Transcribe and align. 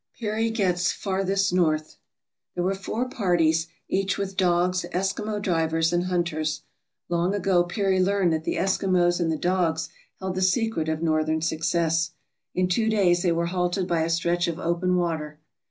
Peary 0.19 0.49
gets 0.49 0.91
"Farthest 0.91 1.53
North" 1.53 1.97
There 2.55 2.63
were 2.63 2.73
four 2.73 3.07
parties, 3.07 3.67
each 3.87 4.17
with 4.17 4.35
dogs, 4.35 4.83
Eskimo 4.95 5.39
drivers, 5.39 5.93
and 5.93 6.05
hunters. 6.05 6.63
Long 7.07 7.35
ago 7.35 7.63
Peary 7.63 7.99
learned 8.01 8.33
that 8.33 8.43
the 8.43 8.55
Eskimos 8.55 9.19
and 9.19 9.31
the 9.31 9.37
dogs 9.37 9.89
held 10.19 10.33
the 10.33 10.41
secret 10.41 10.89
of 10.89 11.03
northern 11.03 11.43
success. 11.43 12.13
In 12.55 12.67
two 12.67 12.89
days 12.89 13.21
they 13.21 13.31
were 13.31 13.45
halted 13.53 13.87
by 13.87 14.01
a 14.01 14.09
stretch 14.09 14.47
of 14.47 14.57
open 14.57 14.95
water. 14.95 15.37